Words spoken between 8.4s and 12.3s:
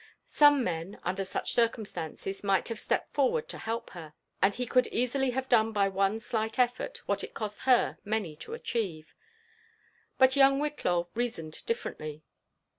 achieve; but young Whitlaw reasoned differently.